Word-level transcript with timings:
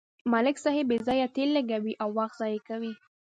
ملک 0.31 0.55
صاحب 0.63 0.85
بې 0.89 0.97
ځایه 1.07 1.27
تېل 1.35 1.49
لګوي 1.57 1.93
او 2.03 2.09
وخت 2.17 2.35
ضایع 2.41 2.59
کوي. 2.69 2.93